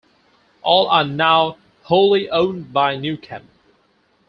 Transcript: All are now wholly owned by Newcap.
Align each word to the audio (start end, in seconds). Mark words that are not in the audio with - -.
All 0.63 0.87
are 0.87 1.03
now 1.05 1.57
wholly 1.83 2.27
owned 2.31 2.73
by 2.73 2.95
Newcap. 2.97 3.43